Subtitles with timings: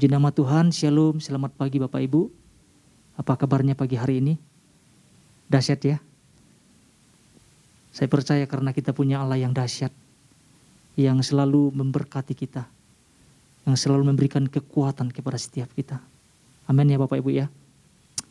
[0.00, 2.32] Puji nama Tuhan, Shalom, selamat pagi Bapak Ibu.
[3.20, 4.40] Apa kabarnya pagi hari ini?
[5.44, 6.00] Dahsyat ya?
[7.92, 9.92] Saya percaya karena kita punya Allah yang dahsyat,
[10.96, 12.64] yang selalu memberkati kita,
[13.68, 16.00] yang selalu memberikan kekuatan kepada setiap kita.
[16.64, 17.52] Amin ya Bapak Ibu ya.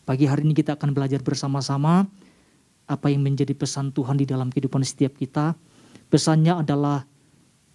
[0.09, 2.09] Pagi hari ini kita akan belajar bersama-sama
[2.89, 5.53] apa yang menjadi pesan Tuhan di dalam kehidupan setiap kita.
[6.09, 7.05] Pesannya adalah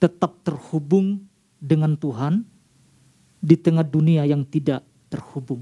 [0.03, 1.23] tetap terhubung
[1.63, 2.54] dengan Tuhan,
[3.45, 4.81] di tengah dunia yang tidak
[5.13, 5.61] terhubung.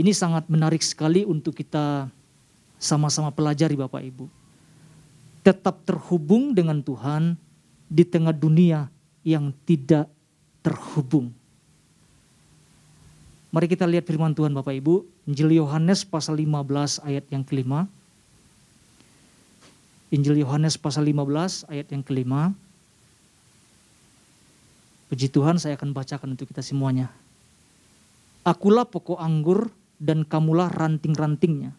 [0.00, 2.08] Ini sangat menarik sekali untuk kita
[2.80, 4.26] sama-sama pelajari Bapak Ibu.
[5.44, 7.36] Tetap terhubung dengan Tuhan
[7.92, 8.88] di tengah dunia
[9.20, 10.08] yang tidak
[10.64, 11.28] terhubung.
[13.52, 15.04] Mari kita lihat firman Tuhan Bapak Ibu.
[15.28, 17.86] Injil Yohanes pasal 15 ayat yang kelima.
[20.10, 22.56] Injil Yohanes pasal 15 ayat yang kelima.
[25.08, 27.12] Puji Tuhan saya akan bacakan untuk kita semuanya.
[28.44, 31.72] Akulah pokok anggur dan kamulah ranting-rantingnya.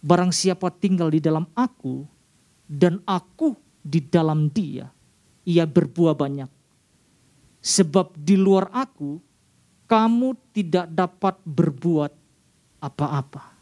[0.00, 2.04] Barang siapa tinggal di dalam aku
[2.64, 4.88] dan aku di dalam dia,
[5.44, 6.48] ia berbuah banyak.
[7.60, 9.20] Sebab di luar aku,
[9.84, 12.12] kamu tidak dapat berbuat
[12.80, 13.52] apa-apa.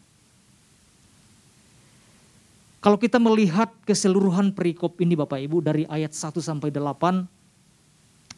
[2.78, 7.26] Kalau kita melihat keseluruhan perikop ini Bapak Ibu dari ayat 1 sampai 8,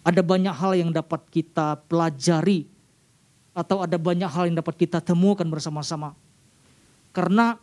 [0.01, 2.65] ada banyak hal yang dapat kita pelajari
[3.53, 6.17] atau ada banyak hal yang dapat kita temukan bersama-sama.
[7.13, 7.59] Karena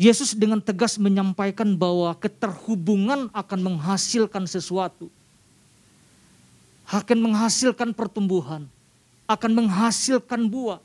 [0.00, 5.12] Yesus dengan tegas menyampaikan bahwa keterhubungan akan menghasilkan sesuatu.
[6.90, 8.66] Akan menghasilkan pertumbuhan,
[9.28, 10.82] akan menghasilkan buah.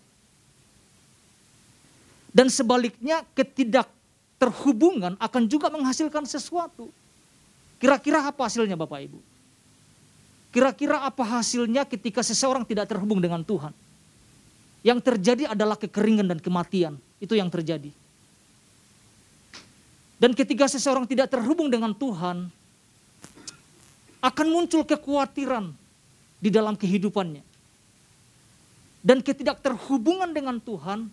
[2.36, 6.92] Dan sebaliknya ketidakterhubungan akan juga menghasilkan sesuatu.
[7.80, 9.35] Kira-kira apa hasilnya Bapak Ibu?
[10.56, 13.76] Kira-kira apa hasilnya ketika seseorang tidak terhubung dengan Tuhan?
[14.88, 16.96] Yang terjadi adalah kekeringan dan kematian.
[17.20, 17.92] Itu yang terjadi.
[20.16, 22.48] Dan ketika seseorang tidak terhubung dengan Tuhan,
[24.24, 25.76] akan muncul kekhawatiran
[26.40, 27.44] di dalam kehidupannya.
[29.04, 31.12] Dan ketidakterhubungan dengan Tuhan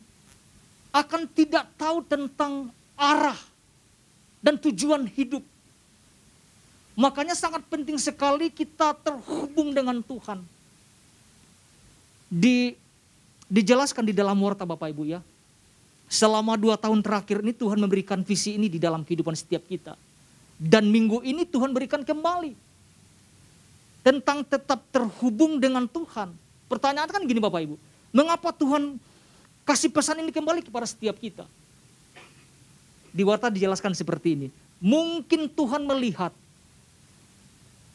[0.95, 3.37] akan tidak tahu tentang arah
[4.39, 5.43] dan tujuan hidup.
[6.93, 10.45] Makanya sangat penting sekali kita terhubung dengan Tuhan.
[12.29, 12.77] Di,
[13.49, 15.21] dijelaskan di dalam warta Bapak Ibu ya.
[16.13, 19.97] Selama dua tahun terakhir ini Tuhan memberikan visi ini di dalam kehidupan setiap kita.
[20.61, 22.53] Dan minggu ini Tuhan berikan kembali.
[24.05, 26.37] Tentang tetap terhubung dengan Tuhan.
[26.69, 27.77] Pertanyaan kan gini Bapak Ibu.
[28.13, 29.01] Mengapa Tuhan
[29.65, 31.49] kasih pesan ini kembali kepada setiap kita?
[33.09, 34.49] Di warta dijelaskan seperti ini.
[34.85, 36.37] Mungkin Tuhan melihat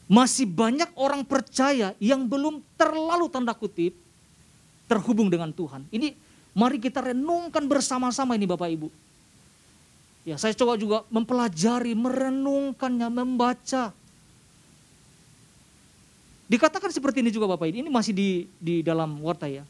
[0.08, 3.92] masih banyak orang percaya yang belum terlalu tanda kutip
[4.88, 5.84] terhubung dengan Tuhan.
[5.92, 6.16] Ini
[6.56, 8.88] mari kita renungkan bersama-sama ini Bapak Ibu.
[10.24, 13.92] Ya, saya coba juga mempelajari, merenungkannya, membaca.
[16.48, 19.68] Dikatakan seperti ini juga Bapak Ibu, ini masih di di dalam warta ya.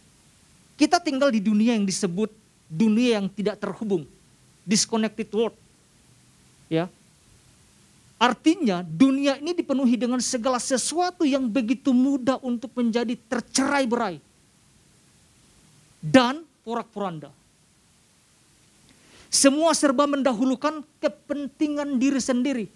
[0.79, 2.31] Kita tinggal di dunia yang disebut
[2.71, 4.07] dunia yang tidak terhubung,
[4.63, 5.59] disconnected world.
[6.71, 6.87] Ya,
[8.19, 14.19] Artinya dunia ini dipenuhi dengan segala sesuatu yang begitu mudah untuk menjadi tercerai berai.
[16.03, 17.31] Dan porak-poranda.
[19.31, 22.67] Semua serba mendahulukan kepentingan diri sendiri.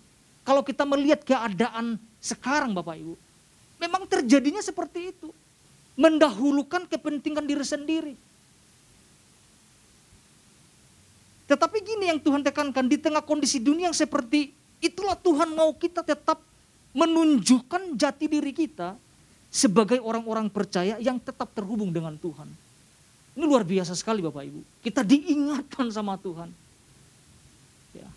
[0.47, 3.15] Kalau kita melihat keadaan sekarang Bapak Ibu.
[3.83, 5.35] Memang terjadinya seperti itu.
[5.99, 8.15] Mendahulukan kepentingan diri sendiri.
[11.51, 16.03] Tetapi gini yang Tuhan tekankan di tengah kondisi dunia yang seperti Itulah Tuhan mau kita
[16.03, 16.43] tetap
[16.91, 18.99] menunjukkan jati diri kita
[19.47, 22.51] sebagai orang-orang percaya yang tetap terhubung dengan Tuhan.
[23.39, 24.61] Ini luar biasa sekali Bapak Ibu.
[24.83, 26.51] Kita diingatkan sama Tuhan.
[27.97, 28.09] Ya.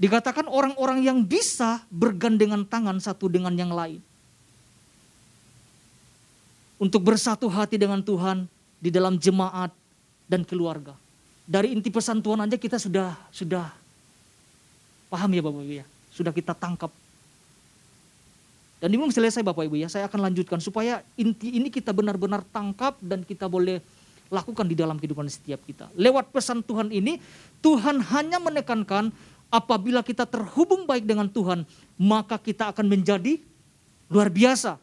[0.00, 4.00] Dikatakan orang-orang yang bisa bergandengan tangan satu dengan yang lain.
[6.82, 8.50] Untuk bersatu hati dengan Tuhan
[8.82, 9.70] di dalam jemaat
[10.26, 10.98] dan keluarga.
[11.46, 13.81] Dari inti pesan Tuhan aja kita sudah sudah
[15.12, 15.86] Paham ya Bapak Ibu ya?
[16.08, 16.88] Sudah kita tangkap.
[18.80, 22.40] Dan ini belum selesai Bapak Ibu ya, saya akan lanjutkan supaya inti ini kita benar-benar
[22.48, 23.84] tangkap dan kita boleh
[24.32, 25.92] lakukan di dalam kehidupan setiap kita.
[25.92, 27.20] Lewat pesan Tuhan ini,
[27.60, 29.12] Tuhan hanya menekankan
[29.52, 31.68] apabila kita terhubung baik dengan Tuhan,
[32.00, 33.36] maka kita akan menjadi
[34.08, 34.80] luar biasa.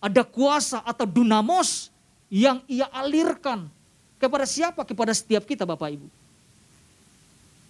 [0.00, 1.92] Ada kuasa atau dunamos
[2.32, 3.68] yang ia alirkan
[4.16, 4.80] kepada siapa?
[4.88, 6.17] Kepada setiap kita Bapak Ibu.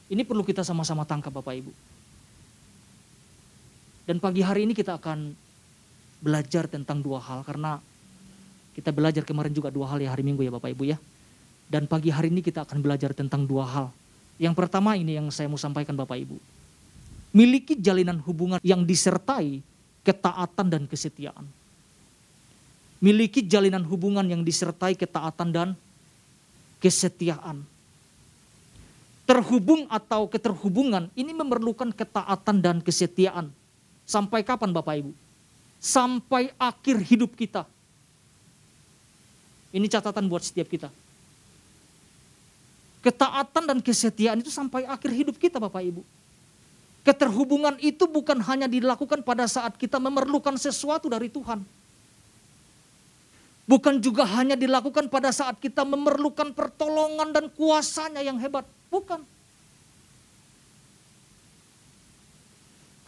[0.09, 1.73] Ini perlu kita sama-sama tangkap Bapak Ibu.
[4.09, 5.37] Dan pagi hari ini kita akan
[6.25, 7.79] belajar tentang dua hal karena
[8.79, 11.03] Kita belajar kemarin juga dua hal ya hari Minggu ya Bapak Ibu ya.
[11.67, 13.87] Dan pagi hari ini kita akan belajar tentang dua hal.
[14.39, 16.39] Yang pertama ini yang saya mau sampaikan Bapak Ibu.
[17.35, 19.67] Miliki jalinan hubungan yang disertai
[20.07, 21.43] ketaatan dan kesetiaan.
[23.03, 25.69] Miliki jalinan hubungan yang disertai ketaatan dan
[26.79, 27.67] kesetiaan.
[29.29, 33.53] Terhubung atau keterhubungan ini memerlukan ketaatan dan kesetiaan.
[34.09, 35.13] Sampai kapan Bapak Ibu?
[35.77, 37.69] Sampai akhir hidup kita
[39.69, 40.89] ini catatan buat setiap kita.
[43.05, 46.03] Ketaatan dan kesetiaan itu sampai akhir hidup kita Bapak Ibu.
[47.05, 51.63] Keterhubungan itu bukan hanya dilakukan pada saat kita memerlukan sesuatu dari Tuhan.
[53.69, 58.65] Bukan juga hanya dilakukan pada saat kita memerlukan pertolongan dan kuasanya yang hebat.
[58.89, 59.21] Bukan.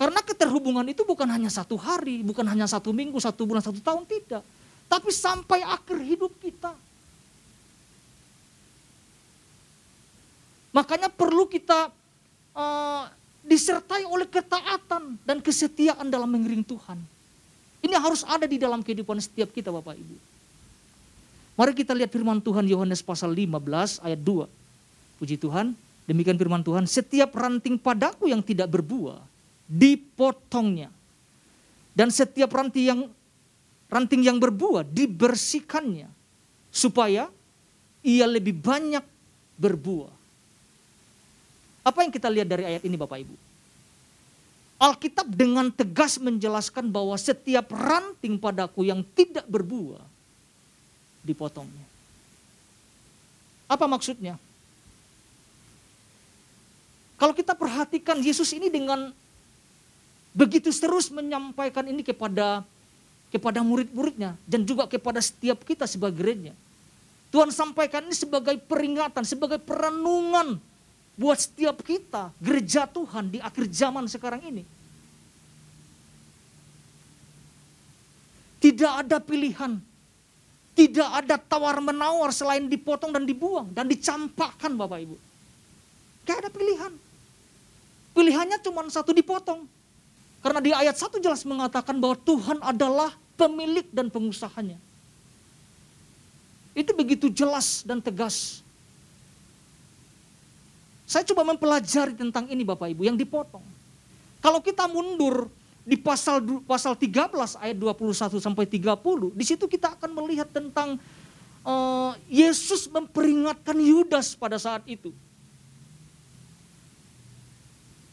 [0.01, 4.09] Karena keterhubungan itu bukan hanya satu hari, bukan hanya satu minggu, satu bulan, satu tahun,
[4.09, 4.45] tidak
[4.91, 6.75] tapi sampai akhir hidup kita.
[10.75, 11.95] Makanya perlu kita
[12.59, 13.07] uh,
[13.47, 16.99] disertai oleh ketaatan dan kesetiaan dalam mengiring Tuhan.
[17.81, 20.17] Ini harus ada di dalam kehidupan setiap kita Bapak Ibu.
[21.55, 24.60] Mari kita lihat firman Tuhan Yohanes pasal 15 ayat 2.
[25.21, 25.77] Puji Tuhan,
[26.09, 29.21] demikian firman Tuhan, setiap ranting padaku yang tidak berbuah,
[29.69, 30.89] dipotongnya.
[31.93, 33.01] Dan setiap ranting yang
[33.93, 36.09] ranting yang berbuah dibersihkannya
[36.73, 37.29] supaya
[38.01, 39.05] ia lebih banyak
[39.61, 40.15] berbuah.
[41.85, 43.37] Apa yang kita lihat dari ayat ini Bapak Ibu?
[44.81, 50.01] Alkitab dengan tegas menjelaskan bahwa setiap ranting padaku yang tidak berbuah
[51.21, 51.85] dipotongnya.
[53.69, 54.41] Apa maksudnya?
[57.21, 59.13] Kalau kita perhatikan Yesus ini dengan
[60.33, 62.65] begitu terus menyampaikan ini kepada
[63.29, 66.57] kepada murid-muridnya dan juga kepada setiap kita sebagai gereja.
[67.29, 70.57] Tuhan sampaikan ini sebagai peringatan, sebagai perenungan
[71.15, 74.65] buat setiap kita, gereja Tuhan di akhir zaman sekarang ini.
[78.65, 79.77] Tidak ada pilihan,
[80.73, 85.17] tidak ada tawar-menawar selain dipotong dan dibuang dan dicampakkan Bapak Ibu.
[86.25, 87.10] Gak ada pilihan.
[88.21, 89.65] Pilihannya cuma satu dipotong.
[90.45, 94.77] Karena di ayat satu jelas mengatakan bahwa Tuhan adalah pemilik dan pengusahanya.
[96.77, 98.61] Itu begitu jelas dan tegas.
[101.09, 103.65] Saya coba mempelajari tentang ini Bapak Ibu yang dipotong.
[104.45, 105.49] Kalau kita mundur
[105.81, 111.01] di pasal pasal 13 ayat 21 sampai 30, di situ kita akan melihat tentang
[111.65, 115.09] uh, Yesus memperingatkan Yudas pada saat itu.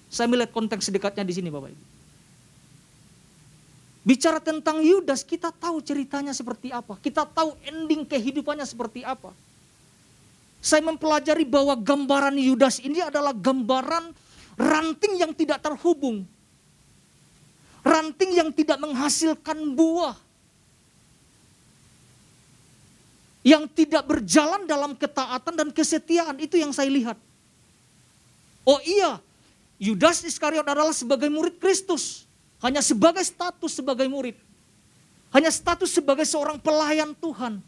[0.08, 1.84] Saya melihat konteks sedekatnya di sini Bapak Ibu.
[4.08, 6.96] Bicara tentang Yudas, kita tahu ceritanya seperti apa.
[6.96, 9.36] Kita tahu ending kehidupannya seperti apa.
[10.64, 14.16] Saya mempelajari bahwa gambaran Yudas ini adalah gambaran
[14.56, 16.24] ranting yang tidak terhubung.
[17.84, 20.16] Ranting yang tidak menghasilkan buah.
[23.44, 26.40] Yang tidak berjalan dalam ketaatan dan kesetiaan.
[26.40, 27.20] Itu yang saya lihat.
[28.64, 29.20] Oh iya,
[29.78, 32.26] Yudas Iskariot adalah sebagai murid Kristus.
[32.58, 34.34] Hanya sebagai status sebagai murid.
[35.30, 37.62] Hanya status sebagai seorang pelayan Tuhan.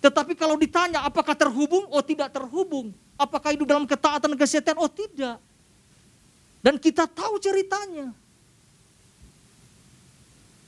[0.00, 1.84] Tetapi kalau ditanya apakah terhubung?
[1.92, 2.96] Oh tidak terhubung.
[3.20, 4.78] Apakah hidup dalam ketaatan kesetiaan?
[4.80, 5.36] Oh tidak.
[6.64, 8.14] Dan kita tahu ceritanya.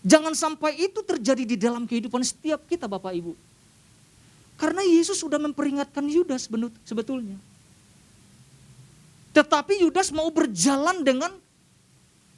[0.00, 3.32] Jangan sampai itu terjadi di dalam kehidupan setiap kita Bapak Ibu.
[4.60, 6.49] Karena Yesus sudah memperingatkan Yudas
[6.84, 7.40] sebetulnya.
[9.30, 11.30] Tetapi Yudas mau berjalan dengan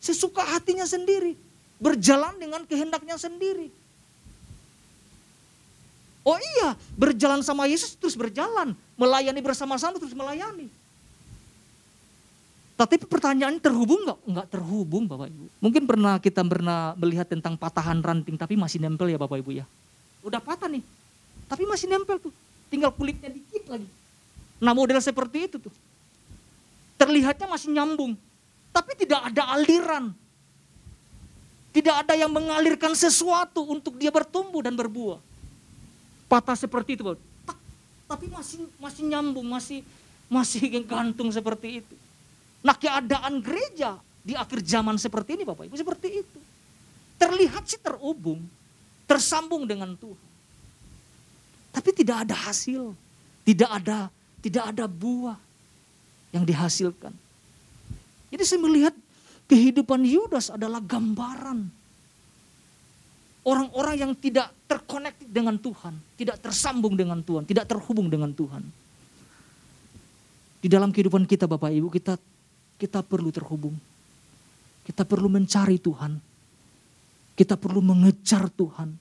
[0.03, 1.39] sesuka hatinya sendiri.
[1.83, 3.73] Berjalan dengan kehendaknya sendiri.
[6.23, 8.79] Oh iya, berjalan sama Yesus terus berjalan.
[8.95, 10.71] Melayani bersama-sama terus melayani.
[12.79, 14.19] Tapi pertanyaan terhubung nggak?
[14.27, 15.47] Nggak terhubung Bapak Ibu.
[15.63, 19.67] Mungkin pernah kita pernah melihat tentang patahan ranting tapi masih nempel ya Bapak Ibu ya.
[20.23, 20.83] Udah patah nih,
[21.51, 22.35] tapi masih nempel tuh.
[22.71, 23.87] Tinggal kulitnya dikit lagi.
[24.63, 25.75] Nah model seperti itu tuh.
[27.03, 28.15] Terlihatnya masih nyambung
[28.73, 30.15] tapi tidak ada aliran.
[31.73, 35.21] Tidak ada yang mengalirkan sesuatu untuk dia bertumbuh dan berbuah.
[36.29, 37.05] Patah seperti itu,
[38.09, 39.81] tapi masih masih nyambung, masih
[40.29, 41.97] masih gantung seperti itu.
[42.61, 46.41] Nah keadaan gereja di akhir zaman seperti ini Bapak Ibu seperti itu.
[47.17, 48.45] Terlihat sih terhubung,
[49.09, 50.29] tersambung dengan Tuhan.
[51.73, 52.93] Tapi tidak ada hasil,
[53.49, 54.13] tidak ada
[54.45, 55.41] tidak ada buah
[56.33, 57.13] yang dihasilkan.
[58.33, 58.95] Jadi saya melihat
[59.47, 61.69] kehidupan Yudas adalah gambaran.
[63.43, 68.63] Orang-orang yang tidak terkonektif dengan Tuhan, tidak tersambung dengan Tuhan, tidak terhubung dengan Tuhan.
[70.63, 72.15] Di dalam kehidupan kita Bapak Ibu, kita
[72.79, 73.75] kita perlu terhubung.
[74.87, 76.19] Kita perlu mencari Tuhan.
[77.35, 78.95] Kita perlu mengejar Tuhan.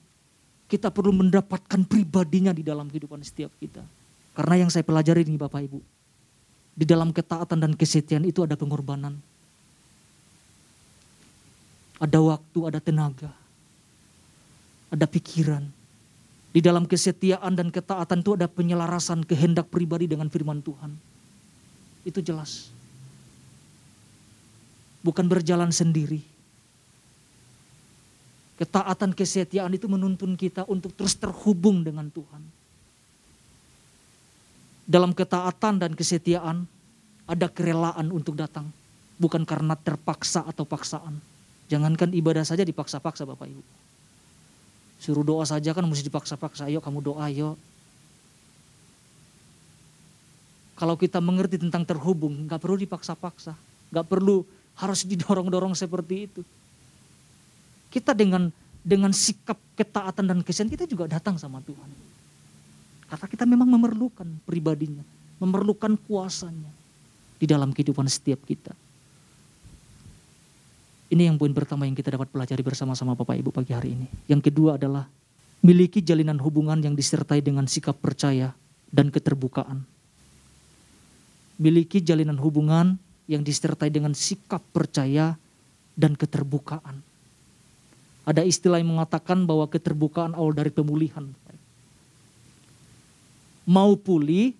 [0.66, 3.86] Kita perlu mendapatkan pribadinya di dalam kehidupan setiap kita.
[4.34, 5.80] Karena yang saya pelajari ini Bapak Ibu,
[6.72, 9.18] di dalam ketaatan dan kesetiaan itu ada pengorbanan.
[12.02, 13.42] Ada waktu, ada tenaga
[14.92, 15.64] ada pikiran.
[16.52, 20.92] Di dalam kesetiaan dan ketaatan itu ada penyelarasan kehendak pribadi dengan firman Tuhan.
[22.04, 22.68] Itu jelas.
[25.00, 26.20] Bukan berjalan sendiri.
[28.60, 32.44] Ketaatan kesetiaan itu menuntun kita untuk terus terhubung dengan Tuhan.
[34.92, 36.68] Dalam ketaatan dan kesetiaan
[37.24, 38.68] ada kerelaan untuk datang.
[39.16, 41.16] Bukan karena terpaksa atau paksaan.
[41.72, 43.64] Jangankan ibadah saja dipaksa-paksa Bapak Ibu.
[45.00, 46.68] Suruh doa saja kan mesti dipaksa-paksa.
[46.68, 47.56] Ayo kamu doa, ayo.
[50.76, 53.56] Kalau kita mengerti tentang terhubung, nggak perlu dipaksa-paksa.
[53.96, 54.44] Nggak perlu
[54.76, 56.42] harus didorong-dorong seperti itu.
[57.88, 58.52] Kita dengan
[58.84, 62.11] dengan sikap ketaatan dan kesian kita juga datang sama Tuhan.
[63.12, 65.04] Karena kita memang memerlukan pribadinya,
[65.44, 66.72] memerlukan kuasanya
[67.36, 68.72] di dalam kehidupan setiap kita.
[71.12, 74.08] Ini yang poin pertama yang kita dapat pelajari bersama-sama Bapak Ibu pagi hari ini.
[74.32, 75.12] Yang kedua adalah
[75.60, 78.56] miliki jalinan hubungan yang disertai dengan sikap percaya
[78.88, 79.84] dan keterbukaan.
[81.60, 82.96] Miliki jalinan hubungan
[83.28, 85.36] yang disertai dengan sikap percaya
[86.00, 87.04] dan keterbukaan.
[88.24, 91.28] Ada istilah yang mengatakan bahwa keterbukaan awal dari pemulihan.
[93.66, 94.58] Mau pulih,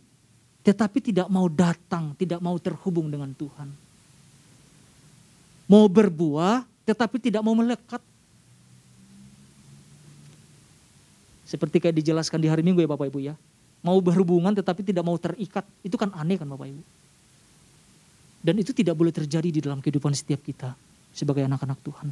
[0.62, 3.92] tetapi tidak mau datang, tidak mau terhubung dengan Tuhan
[5.72, 8.04] mau berbuah tetapi tidak mau melekat.
[11.48, 13.40] Seperti kayak dijelaskan di hari Minggu ya Bapak Ibu ya.
[13.80, 15.64] Mau berhubungan tetapi tidak mau terikat.
[15.80, 16.84] Itu kan aneh kan Bapak Ibu.
[18.44, 20.76] Dan itu tidak boleh terjadi di dalam kehidupan setiap kita
[21.16, 22.12] sebagai anak-anak Tuhan.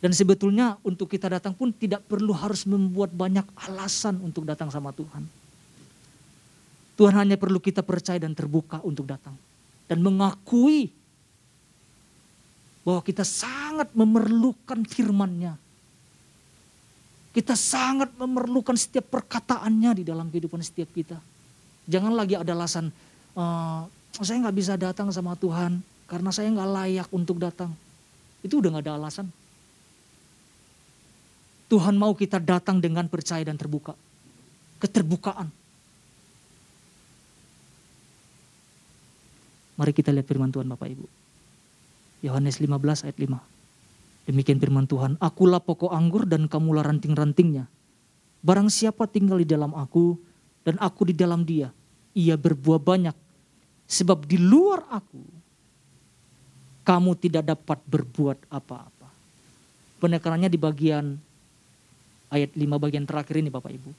[0.00, 4.96] Dan sebetulnya untuk kita datang pun tidak perlu harus membuat banyak alasan untuk datang sama
[4.96, 5.28] Tuhan.
[6.96, 9.32] Tuhan hanya perlu kita percaya dan terbuka untuk datang
[9.88, 10.92] dan mengakui
[12.84, 15.58] bahwa kita sangat memerlukan firman-Nya.
[17.30, 21.16] Kita sangat memerlukan setiap perkataannya di dalam kehidupan setiap kita.
[21.88, 22.90] Jangan lagi ada alasan,
[23.34, 27.70] uh, saya nggak bisa datang sama Tuhan karena saya nggak layak untuk datang.
[28.42, 29.26] Itu udah nggak ada alasan.
[31.70, 33.94] Tuhan mau kita datang dengan percaya dan terbuka.
[34.82, 35.46] Keterbukaan.
[39.78, 41.06] Mari kita lihat firman Tuhan Bapak Ibu.
[42.26, 44.28] Yohanes 15 ayat 5.
[44.28, 47.64] Demikian firman Tuhan, akulah pokok anggur dan kamulah ranting-rantingnya.
[48.42, 50.18] Barang siapa tinggal di dalam aku
[50.66, 51.72] dan aku di dalam dia,
[52.12, 53.16] ia berbuah banyak.
[53.88, 55.22] Sebab di luar aku,
[56.84, 59.08] kamu tidak dapat berbuat apa-apa.
[60.02, 61.29] Penekanannya di bagian
[62.30, 63.90] ayat 5 bagian terakhir ini Bapak Ibu.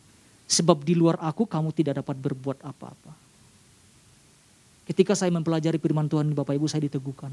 [0.48, 3.12] Sebab di luar aku kamu tidak dapat berbuat apa-apa.
[4.88, 7.32] Ketika saya mempelajari firman Tuhan Bapak Ibu saya diteguhkan.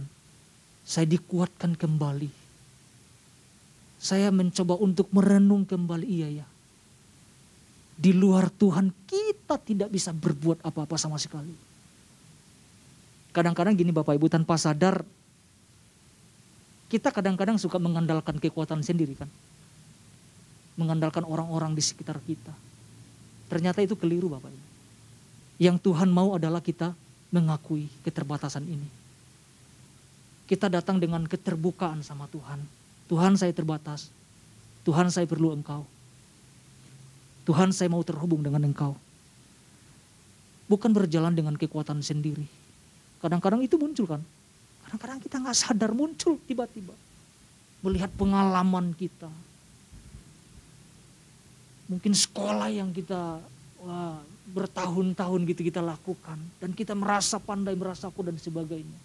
[0.87, 2.31] Saya dikuatkan kembali.
[3.99, 6.47] Saya mencoba untuk merenung kembali iya ya.
[7.99, 11.51] Di luar Tuhan kita tidak bisa berbuat apa-apa sama sekali.
[13.35, 15.03] Kadang-kadang gini Bapak Ibu tanpa sadar
[16.89, 19.29] kita kadang-kadang suka mengandalkan kekuatan sendiri kan.
[20.79, 22.55] Mengandalkan orang-orang di sekitar kita.
[23.51, 24.67] Ternyata itu keliru Bapak Ibu.
[25.59, 26.95] Yang Tuhan mau adalah kita
[27.35, 28.89] mengakui keterbatasan ini.
[30.49, 32.63] Kita datang dengan keterbukaan sama Tuhan.
[33.11, 34.09] Tuhan saya terbatas.
[34.87, 35.85] Tuhan saya perlu engkau.
[37.45, 38.97] Tuhan saya mau terhubung dengan engkau.
[40.69, 42.45] Bukan berjalan dengan kekuatan sendiri.
[43.21, 44.23] Kadang-kadang itu muncul kan.
[44.85, 46.93] Kadang-kadang kita nggak sadar muncul tiba-tiba.
[47.85, 49.29] Melihat pengalaman kita.
[51.89, 53.41] Mungkin sekolah yang kita
[54.53, 56.37] bertahun-tahun gitu kita lakukan.
[56.61, 59.01] Dan kita merasa pandai, merasa aku dan sebagainya.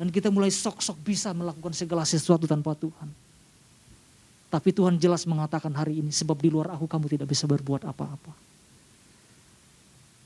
[0.00, 3.08] Dan kita mulai sok-sok bisa melakukan segala sesuatu tanpa Tuhan.
[4.52, 8.32] Tapi Tuhan jelas mengatakan hari ini, sebab di luar aku kamu tidak bisa berbuat apa-apa.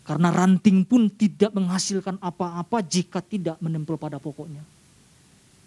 [0.07, 4.63] Karena ranting pun tidak menghasilkan apa-apa jika tidak menempel pada pokoknya.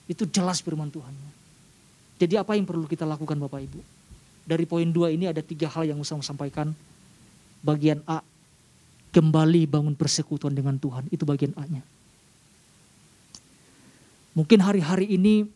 [0.08, 1.12] Itu jelas firman Tuhan.
[2.20, 3.99] Jadi apa yang perlu kita lakukan Bapak Ibu?
[4.48, 6.76] Dari poin dua ini ada tiga hal yang saya sampaikan
[7.64, 8.24] bagian A
[9.10, 11.82] kembali bangun persekutuan dengan Tuhan itu bagian A-nya.
[14.38, 15.50] Mungkin hari-hari ini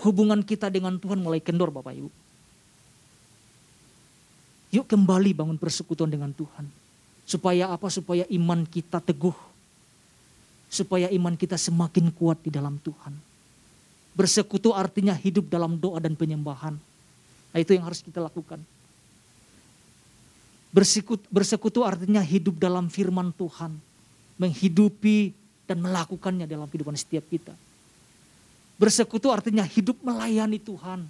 [0.00, 2.10] hubungan kita dengan Tuhan mulai kendor Bapak Ibu.
[4.70, 6.66] Yuk kembali bangun persekutuan dengan Tuhan.
[7.26, 7.90] Supaya apa?
[7.90, 9.34] Supaya iman kita teguh.
[10.70, 13.14] Supaya iman kita semakin kuat di dalam Tuhan.
[14.14, 16.78] Bersekutu artinya hidup dalam doa dan penyembahan.
[17.50, 18.62] Nah itu yang harus kita lakukan.
[20.70, 23.74] Bersekutu, bersekutu artinya hidup dalam firman Tuhan.
[24.38, 25.34] Menghidupi
[25.66, 27.52] dan melakukannya dalam kehidupan setiap kita.
[28.80, 31.04] Bersekutu artinya hidup melayani Tuhan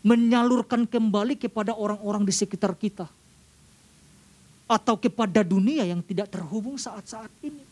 [0.00, 3.04] menyalurkan kembali kepada orang-orang di sekitar kita.
[4.70, 7.64] Atau kepada dunia yang tidak terhubung saat-saat ini.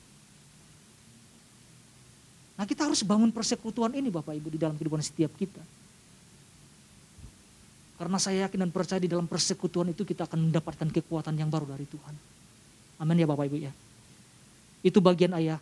[2.59, 5.63] Nah kita harus bangun persekutuan ini Bapak Ibu di dalam kehidupan setiap kita.
[7.99, 11.75] Karena saya yakin dan percaya di dalam persekutuan itu kita akan mendapatkan kekuatan yang baru
[11.75, 12.15] dari Tuhan.
[13.03, 13.73] Amin ya Bapak Ibu ya.
[14.87, 15.59] Itu bagian ayah.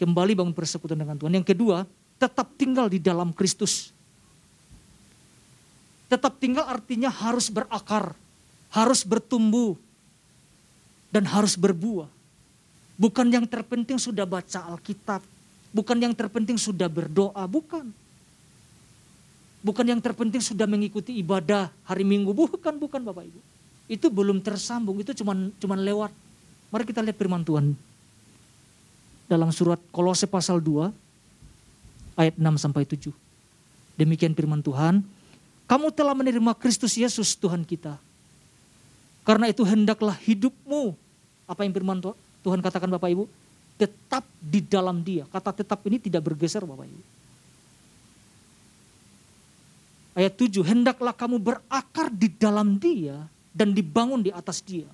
[0.00, 1.36] Kembali bangun persekutuan dengan Tuhan.
[1.36, 1.84] Yang kedua,
[2.16, 3.92] tetap tinggal di dalam Kristus.
[6.08, 8.16] Tetap tinggal artinya harus berakar,
[8.72, 9.76] harus bertumbuh,
[11.12, 12.08] dan harus berbuah.
[12.96, 15.20] Bukan yang terpenting sudah baca Alkitab,
[15.70, 17.92] bukan yang terpenting sudah berdoa, bukan.
[19.58, 23.40] Bukan yang terpenting sudah mengikuti ibadah hari Minggu, bukan, bukan Bapak Ibu.
[23.90, 26.12] Itu belum tersambung, itu cuma cuman lewat.
[26.70, 27.74] Mari kita lihat firman Tuhan.
[29.26, 30.88] Dalam surat Kolose pasal 2
[32.16, 33.10] ayat 6 sampai 7.
[33.98, 35.02] Demikian firman Tuhan,
[35.66, 37.98] kamu telah menerima Kristus Yesus Tuhan kita.
[39.26, 40.96] Karena itu hendaklah hidupmu,
[41.44, 42.00] apa yang firman
[42.46, 43.28] Tuhan katakan Bapak Ibu,
[43.76, 45.28] tetap di dalam dia.
[45.28, 47.17] Kata tetap ini tidak bergeser Bapak Ibu.
[50.18, 54.90] Ayat 7, hendaklah kamu berakar di dalam dia dan dibangun di atas dia.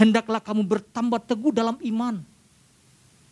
[0.00, 2.24] Hendaklah kamu bertambah teguh dalam iman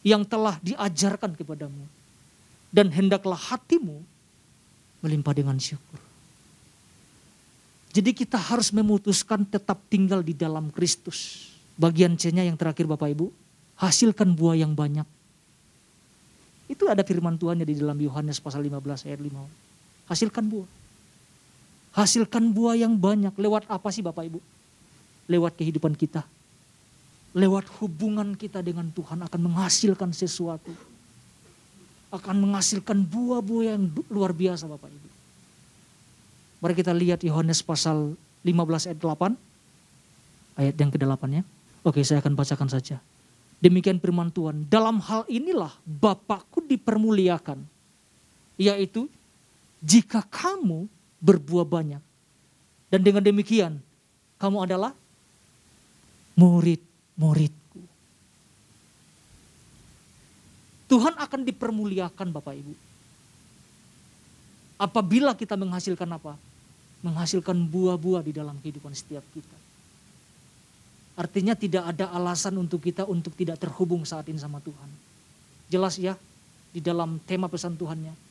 [0.04, 1.88] yang telah diajarkan kepadamu.
[2.68, 4.04] Dan hendaklah hatimu
[5.00, 5.96] melimpah dengan syukur.
[7.90, 11.50] Jadi kita harus memutuskan tetap tinggal di dalam Kristus.
[11.80, 13.32] Bagian C-nya yang terakhir Bapak Ibu,
[13.80, 15.08] hasilkan buah yang banyak.
[16.68, 19.69] Itu ada firman Tuhan di dalam Yohanes pasal 15 ayat 5.
[20.10, 20.68] Hasilkan buah.
[21.94, 23.32] Hasilkan buah yang banyak.
[23.38, 24.42] Lewat apa sih Bapak Ibu?
[25.30, 26.26] Lewat kehidupan kita.
[27.30, 30.74] Lewat hubungan kita dengan Tuhan akan menghasilkan sesuatu
[32.10, 35.08] akan menghasilkan buah-buah yang luar biasa Bapak Ibu.
[36.60, 40.58] Mari kita lihat Yohanes pasal 15 ayat 8.
[40.58, 41.42] Ayat yang ke-8 ya.
[41.86, 42.98] Oke saya akan bacakan saja.
[43.62, 44.66] Demikian firman Tuhan.
[44.68, 47.62] Dalam hal inilah Bapakku dipermuliakan.
[48.60, 49.08] Yaitu
[49.80, 50.86] jika kamu
[51.20, 52.02] berbuah banyak.
[52.90, 53.78] Dan dengan demikian
[54.40, 54.90] kamu adalah
[56.34, 57.60] murid-murid
[60.90, 62.74] Tuhan akan dipermuliakan Bapak Ibu.
[64.74, 66.34] Apabila kita menghasilkan apa?
[67.06, 69.54] Menghasilkan buah-buah di dalam kehidupan setiap kita.
[71.14, 74.90] Artinya tidak ada alasan untuk kita untuk tidak terhubung saat ini sama Tuhan.
[75.70, 76.18] Jelas ya
[76.74, 78.29] di dalam tema pesan Tuhannya.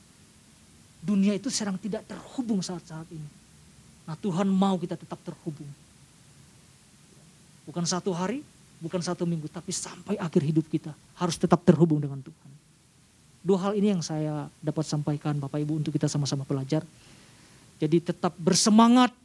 [1.00, 3.30] Dunia itu sedang tidak terhubung saat-saat ini.
[4.04, 5.70] Nah Tuhan mau kita tetap terhubung.
[7.64, 8.44] Bukan satu hari,
[8.84, 12.50] bukan satu minggu, tapi sampai akhir hidup kita harus tetap terhubung dengan Tuhan.
[13.40, 16.84] Dua hal ini yang saya dapat sampaikan Bapak Ibu untuk kita sama-sama belajar.
[17.80, 19.16] Jadi tetap bersemangat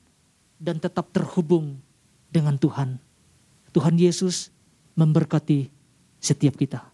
[0.63, 1.75] dan tetap terhubung
[2.31, 2.95] dengan Tuhan.
[3.75, 4.55] Tuhan Yesus
[4.95, 5.67] memberkati
[6.23, 6.94] setiap kita.